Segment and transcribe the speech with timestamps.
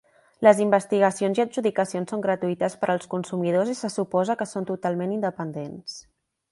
[0.45, 5.19] Les investigacions i adjudicacions són gratuïtes per als consumidors i se suposa que són totalment
[5.21, 6.05] independents.